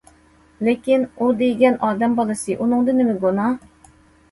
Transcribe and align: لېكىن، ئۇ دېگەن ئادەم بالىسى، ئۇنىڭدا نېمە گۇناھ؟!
لېكىن، 0.67 1.05
ئۇ 1.17 1.27
دېگەن 1.43 1.77
ئادەم 1.89 2.17
بالىسى، 2.21 2.59
ئۇنىڭدا 2.59 2.99
نېمە 3.03 3.17
گۇناھ؟! 3.29 3.57